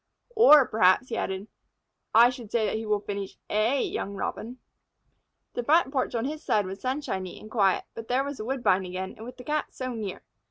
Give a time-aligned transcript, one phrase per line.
[0.35, 1.47] Or, perhaps," he added,
[2.11, 4.57] "I should say that he will finish a young Robin."
[5.53, 8.87] The front porch on his side was sunshiny and quiet, but there was the woodbine
[8.87, 10.23] again, and with the Cat so near.